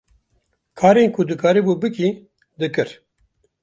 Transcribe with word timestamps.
Karên 0.79 1.09
ku 1.15 1.21
dikarîbû 1.27 1.73
bikî, 1.81 2.09
dikir. 2.59 2.89